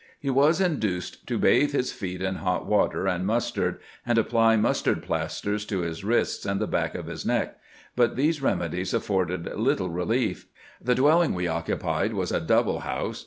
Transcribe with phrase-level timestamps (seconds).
[0.19, 5.03] He was induced to bathe his feet in hot water and mustard, and apply mustard
[5.03, 7.59] plasters to his wrists and the back of his neck;
[7.95, 10.47] but these remedies afforded little relief.
[10.81, 13.19] The dwelling we occupied was a double house.